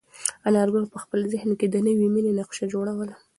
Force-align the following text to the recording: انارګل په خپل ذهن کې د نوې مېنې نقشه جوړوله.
انارګل 0.47 0.85
په 0.93 0.97
خپل 1.03 1.19
ذهن 1.33 1.51
کې 1.59 1.67
د 1.69 1.75
نوې 1.87 2.07
مېنې 2.13 2.31
نقشه 2.39 2.65
جوړوله. 2.73 3.15